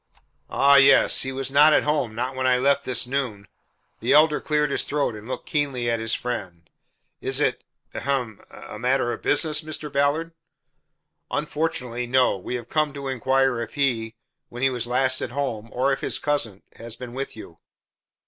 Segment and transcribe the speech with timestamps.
[0.49, 1.21] "Ah, yes.
[1.21, 3.47] He was not at home not when I left this noon."
[3.99, 6.67] The Elder cleared his throat and looked keenly at his friend.
[7.21, 9.93] "Is it ahem a matter of business, Mr.
[9.93, 10.33] Ballard?"
[11.29, 12.35] "Unfortunately, no.
[12.35, 14.15] We have come to inquire if he
[14.49, 17.59] when he was last at home or if his cousin has been with you?"